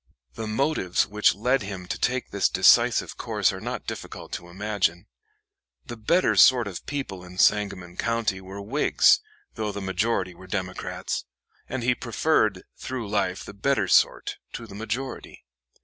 [0.33, 5.05] The motives which led him to take this decisive course are not difficult to imagine.
[5.85, 9.19] The better sort of people in Sangamon County were Whigs,
[9.53, 11.25] though the majority were Democrats,
[11.69, 15.45] and he preferred through life the better sort to the majority.